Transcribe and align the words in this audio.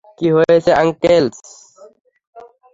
কি 0.19 0.27
হয়েছে, 0.35 0.71
অ্যালেক্স? 0.75 1.39